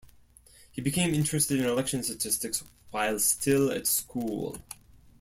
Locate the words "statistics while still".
2.01-3.69